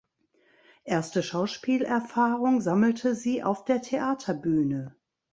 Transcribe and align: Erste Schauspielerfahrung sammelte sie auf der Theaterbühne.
Erste 0.83 1.21
Schauspielerfahrung 1.21 2.59
sammelte 2.59 3.13
sie 3.13 3.43
auf 3.43 3.65
der 3.65 3.83
Theaterbühne. 3.83 4.95